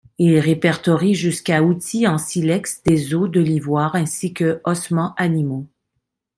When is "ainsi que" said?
3.93-4.59